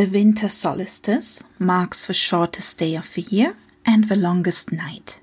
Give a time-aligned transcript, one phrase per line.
[0.00, 3.54] The winter solstice marks the shortest day of the year
[3.84, 5.20] and the longest night.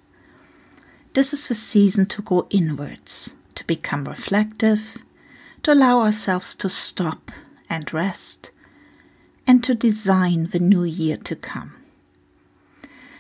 [1.16, 4.98] This is the season to go inwards, to become reflective,
[5.64, 7.32] to allow ourselves to stop
[7.68, 8.52] and rest,
[9.48, 11.74] and to design the new year to come.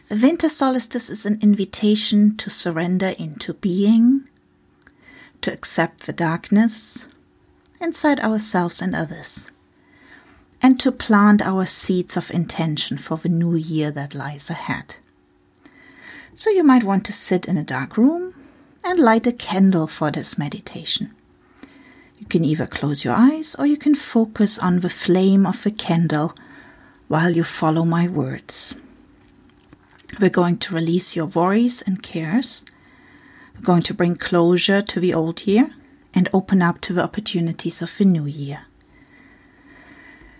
[0.09, 4.29] The winter solstice is an invitation to surrender into being,
[5.41, 7.07] to accept the darkness
[7.81, 9.49] inside ourselves and others
[10.61, 14.95] and to plant our seeds of intention for the new year that lies ahead.
[16.33, 18.33] So you might want to sit in a dark room
[18.83, 21.13] and light a candle for this meditation.
[22.19, 25.71] You can either close your eyes or you can focus on the flame of the
[25.71, 26.35] candle
[27.07, 28.75] while you follow my words.
[30.19, 32.65] We're going to release your worries and cares.
[33.55, 35.71] We're going to bring closure to the old year
[36.13, 38.66] and open up to the opportunities of the new year.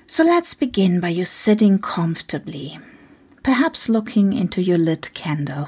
[0.10, 2.80] So let's begin by you sitting comfortably,
[3.44, 5.68] perhaps looking into your lit candle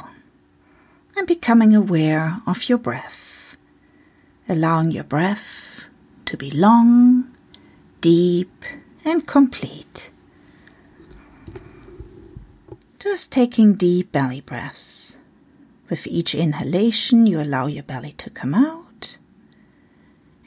[1.17, 3.57] and becoming aware of your breath,
[4.47, 5.87] allowing your breath
[6.23, 7.35] to be long,
[7.99, 8.63] deep,
[9.03, 10.11] and complete.
[12.97, 15.17] Just taking deep belly breaths.
[15.89, 19.17] With each inhalation, you allow your belly to come out.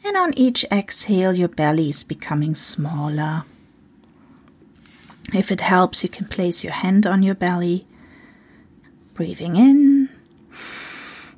[0.03, 3.45] And on each exhale, your belly is becoming smaller
[5.33, 7.87] if it helps, you can place your hand on your belly,
[9.15, 10.09] breathing in.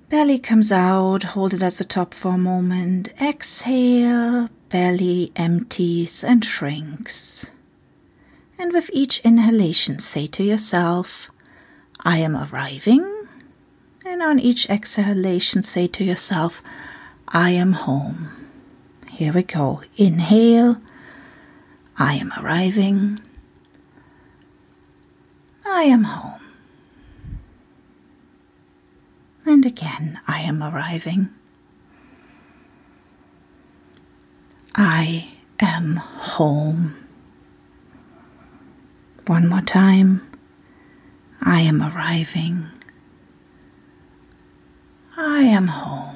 [0.09, 3.13] Belly comes out, hold it at the top for a moment.
[3.21, 7.51] Exhale, belly empties and shrinks.
[8.59, 11.31] And with each inhalation, say to yourself,
[12.01, 13.03] I am arriving.
[14.07, 16.63] And on each exhalation, say to yourself,
[17.29, 18.29] I am home.
[19.11, 19.83] Here we go.
[19.97, 20.81] Inhale,
[21.99, 23.19] I am arriving.
[25.67, 26.41] I am home.
[29.47, 31.31] And again, I am arriving.
[34.75, 35.31] I
[35.61, 36.95] am home.
[39.27, 40.21] One more time.
[41.41, 42.67] I am arriving.
[45.17, 46.14] I am home.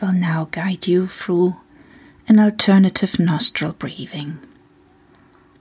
[0.00, 1.56] Will now guide you through
[2.28, 4.38] an alternative nostril breathing.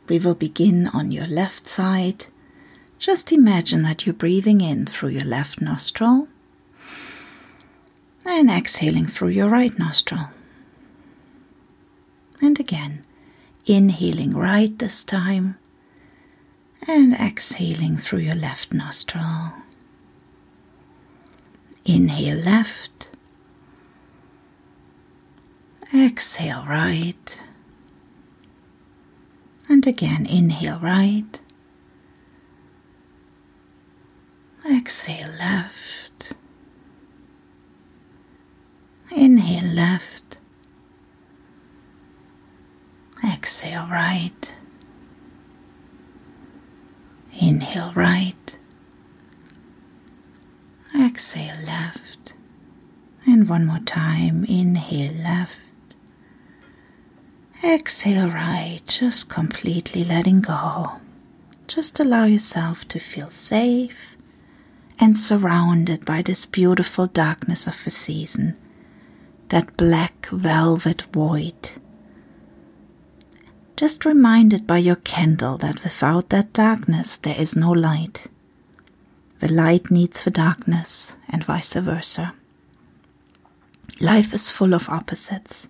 [0.07, 2.25] We will begin on your left side.
[2.97, 6.27] Just imagine that you're breathing in through your left nostril
[8.25, 10.29] and exhaling through your right nostril.
[12.41, 13.03] And again,
[13.65, 15.57] inhaling right this time
[16.87, 19.53] and exhaling through your left nostril.
[21.85, 23.11] Inhale left
[25.93, 27.43] Exhale right.
[29.67, 31.41] And again, inhale right.
[34.69, 36.33] Exhale left.
[39.15, 40.37] Inhale left.
[43.23, 44.55] Exhale right.
[47.39, 48.57] Inhale right.
[50.99, 52.33] Exhale left.
[53.25, 55.57] And one more time, inhale left.
[57.69, 60.93] Exhale right, just completely letting go.
[61.67, 64.17] Just allow yourself to feel safe
[64.99, 68.57] and surrounded by this beautiful darkness of the season,
[69.49, 71.73] that black velvet void.
[73.77, 78.25] Just reminded by your candle that without that darkness there is no light.
[79.41, 82.33] The light needs the darkness, and vice versa.
[84.01, 85.69] Life is full of opposites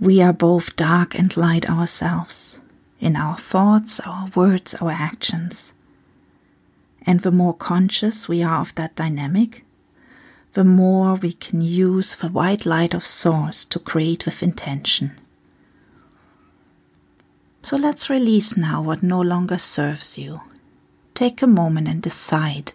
[0.00, 2.60] we are both dark and light ourselves,
[3.00, 5.74] in our thoughts, our words, our actions.
[7.04, 9.64] And the more conscious we are of that dynamic,
[10.52, 15.12] the more we can use the white light of Source to create with intention.
[17.62, 20.42] So let's release now what no longer serves you.
[21.14, 22.72] Take a moment and decide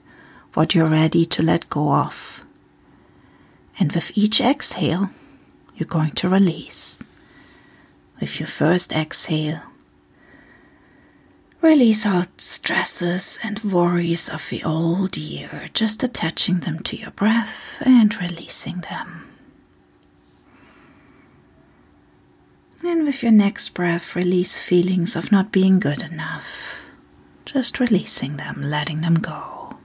[0.55, 2.43] what you're ready to let go of.
[3.79, 5.09] And with each exhale,
[5.75, 7.07] you're going to release
[8.19, 9.61] with your first exhale.
[11.61, 17.81] Release out stresses and worries of the old year, just attaching them to your breath
[17.85, 19.29] and releasing them.
[22.85, 26.81] And with your next breath, release feelings of not being good enough.
[27.45, 29.77] Just releasing them, letting them go.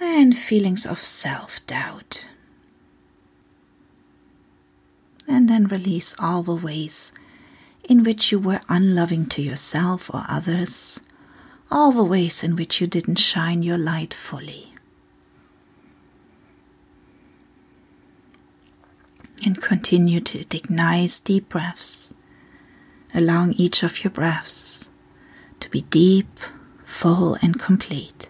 [0.00, 2.26] And feelings of self doubt.
[5.50, 7.12] And release all the ways
[7.82, 11.00] in which you were unloving to yourself or others,
[11.70, 14.72] all the ways in which you didn't shine your light fully.
[19.44, 22.14] and continue to take nice deep breaths,
[23.12, 24.90] allowing each of your breaths
[25.60, 26.38] to be deep,
[26.84, 28.28] full, and complete.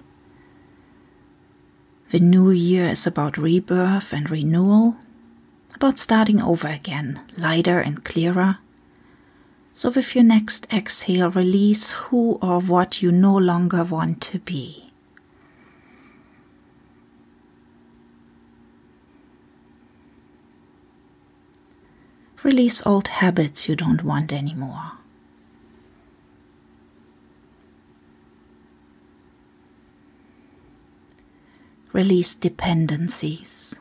[2.11, 4.97] The new year is about rebirth and renewal,
[5.75, 8.59] about starting over again, lighter and clearer.
[9.75, 14.91] So, with your next exhale, release who or what you no longer want to be.
[22.43, 24.93] Release old habits you don't want anymore.
[31.93, 33.81] Release dependencies.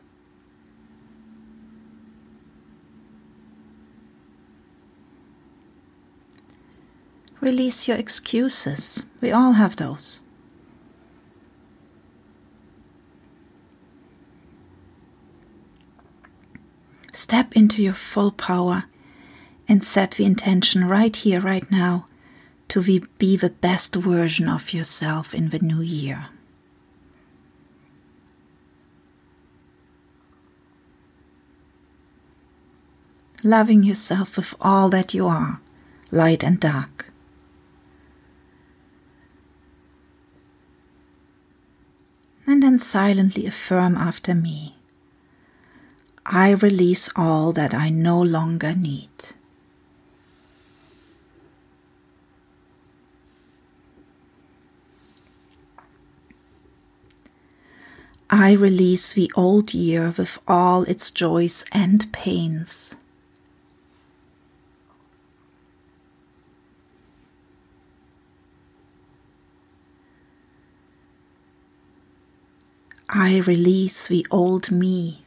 [7.42, 9.04] Release your excuses.
[9.20, 10.20] We all have those.
[17.12, 18.86] Step into your full power
[19.68, 22.06] and set the intention right here, right now,
[22.68, 22.82] to
[23.18, 26.28] be the best version of yourself in the new year.
[33.44, 35.60] Loving yourself with all that you are,
[36.12, 37.11] light and dark.
[42.72, 44.78] And silently affirm after me.
[46.26, 49.10] I release all that I no longer need.
[58.30, 62.96] I release the old year with all its joys and pains.
[73.14, 75.26] I release the old me.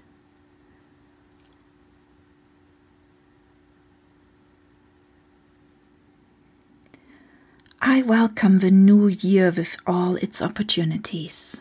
[7.83, 11.61] I welcome the new year with all its opportunities.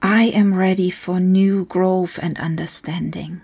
[0.00, 3.42] I am ready for new growth and understanding.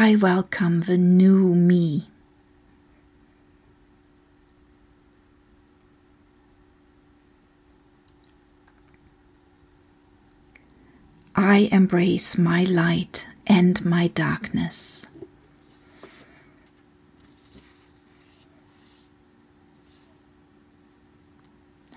[0.00, 2.04] I welcome the new me.
[11.34, 15.08] I embrace my light and my darkness.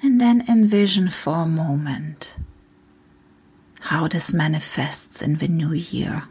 [0.02, 2.34] And then envision for a moment
[3.82, 6.24] how this manifests in the new year.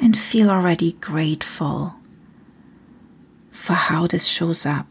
[0.00, 1.96] And feel already grateful
[3.50, 4.86] for how this shows up.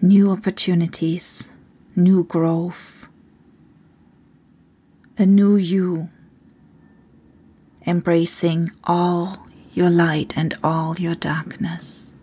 [0.00, 1.50] New opportunities,
[1.96, 3.04] new growth
[5.16, 6.10] a new you,
[7.86, 12.13] embracing all your light and all your darkness.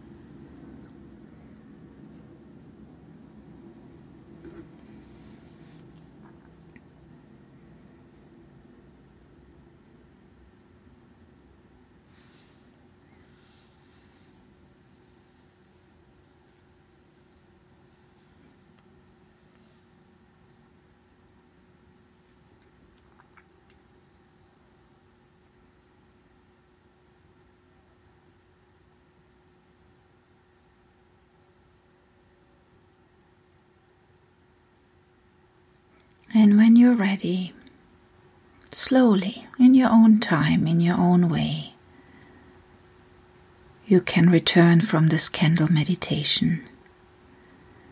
[36.34, 37.54] And when you're ready,
[38.72, 41.74] slowly, in your own time, in your own way,
[43.86, 46.64] you can return from this candle meditation.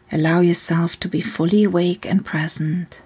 [0.09, 3.03] Allow yourself to be fully awake and present.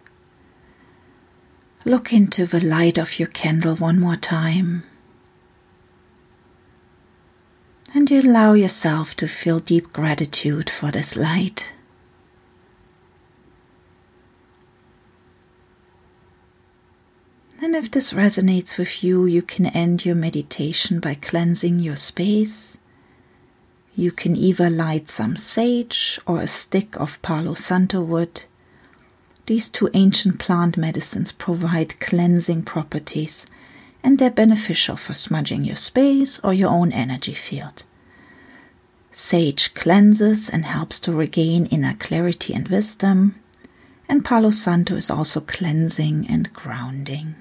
[1.84, 4.84] Look into the light of your candle one more time.
[7.96, 11.74] And you allow yourself to feel deep gratitude for this light.
[17.63, 22.77] And if this resonates with you, you can end your meditation by cleansing your space.
[23.96, 28.43] You can either light some sage or a stick of Palo Santo wood.
[29.46, 33.48] These two ancient plant medicines provide cleansing properties
[34.03, 37.86] and they're beneficial for smudging your space or your own energy field.
[39.13, 43.36] Sage cleanses and helps to regain inner clarity and wisdom,
[44.10, 47.36] and Palo Santo is also cleansing and grounding.